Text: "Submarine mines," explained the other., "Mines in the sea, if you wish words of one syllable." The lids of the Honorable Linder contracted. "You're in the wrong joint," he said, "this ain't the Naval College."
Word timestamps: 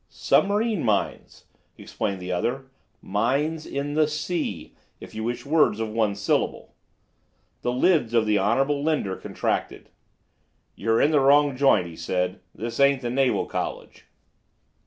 "Submarine 0.09 0.81
mines," 0.83 1.45
explained 1.77 2.19
the 2.19 2.31
other., 2.31 2.71
"Mines 3.03 3.67
in 3.67 3.93
the 3.93 4.07
sea, 4.07 4.73
if 4.99 5.13
you 5.13 5.23
wish 5.23 5.45
words 5.45 5.79
of 5.79 5.89
one 5.89 6.15
syllable." 6.15 6.73
The 7.61 7.71
lids 7.71 8.15
of 8.15 8.25
the 8.25 8.39
Honorable 8.39 8.81
Linder 8.81 9.15
contracted. 9.15 9.91
"You're 10.75 10.99
in 10.99 11.11
the 11.11 11.19
wrong 11.19 11.55
joint," 11.55 11.85
he 11.85 11.95
said, 11.95 12.39
"this 12.55 12.79
ain't 12.79 13.03
the 13.03 13.11
Naval 13.11 13.45
College." 13.45 14.07